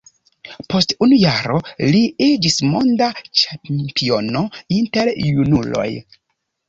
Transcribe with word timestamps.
Post 0.73 0.93
unu 1.07 1.19
jaro 1.23 1.59
li 1.95 1.99
iĝis 2.29 2.57
monda 2.71 3.09
ĉampiono 3.43 4.43
inter 4.81 5.13
junuloj. 5.29 5.87